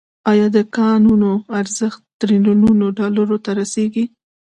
آیا 0.31 0.47
د 0.55 0.57
کانونو 0.77 1.31
ارزښت 1.59 2.01
تریلیونونو 2.21 2.85
ډالرو 2.99 3.37
ته 3.45 3.51
رسیږي؟ 3.59 4.05